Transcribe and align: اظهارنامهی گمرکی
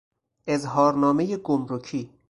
اظهارنامهی 0.47 1.37
گمرکی 1.37 2.09